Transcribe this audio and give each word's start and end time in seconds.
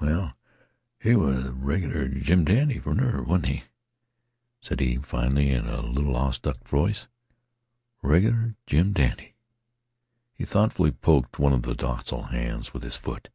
"Well, 0.00 0.38
he 0.98 1.14
was 1.14 1.50
reg'lar 1.50 2.08
jim 2.08 2.46
dandy 2.46 2.78
fer 2.78 2.94
nerve, 2.94 3.26
wa'n't 3.26 3.44
he," 3.44 3.64
said 4.58 4.80
he 4.80 4.96
finally 4.96 5.50
in 5.50 5.66
a 5.66 5.82
little 5.82 6.16
awestruck 6.16 6.66
voice. 6.66 7.08
"A 8.02 8.08
reg'lar 8.08 8.54
jim 8.66 8.94
dandy." 8.94 9.34
He 10.32 10.46
thoughtfully 10.46 10.92
poked 10.92 11.38
one 11.38 11.52
of 11.52 11.64
the 11.64 11.74
docile 11.74 12.22
hands 12.28 12.72
with 12.72 12.84
his 12.84 12.96
foot. 12.96 13.28